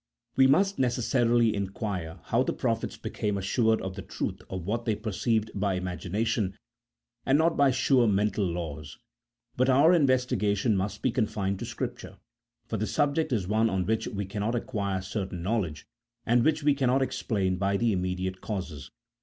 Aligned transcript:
We 0.35 0.47
must 0.47 0.79
necessarily 0.79 1.53
inquire 1.53 2.17
how 2.23 2.41
the 2.41 2.53
prophets 2.53 2.97
became 2.97 3.37
assured 3.37 3.83
of 3.83 3.93
the 3.95 4.01
truth 4.01 4.41
of 4.49 4.65
what 4.65 4.85
they 4.85 4.95
perceived 4.95 5.51
by 5.53 5.79
imagina 5.79 6.25
tion, 6.25 6.57
and 7.23 7.37
not 7.37 7.55
by 7.55 7.69
sure 7.69 8.07
mental 8.07 8.43
laws; 8.43 8.97
but 9.55 9.69
our 9.69 9.93
investigation 9.93 10.75
must 10.75 11.03
be 11.03 11.11
confined 11.11 11.59
to 11.59 11.65
Scripture, 11.67 12.17
for 12.65 12.77
the 12.77 12.87
subject 12.87 13.31
is 13.31 13.47
one 13.47 13.69
on 13.69 13.85
which 13.85 14.07
we 14.07 14.25
cannot 14.25 14.55
acquire 14.55 15.03
certain 15.03 15.43
knowledge, 15.43 15.85
and 16.25 16.43
which 16.43 16.63
we 16.63 16.73
cannot 16.73 17.03
explain 17.03 17.57
by 17.57 17.77
the 17.77 17.91
immediate 17.93 18.41
causes. 18.41 18.89